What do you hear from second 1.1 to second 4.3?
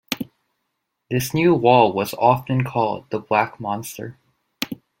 This new wall was often called "The Black Monster.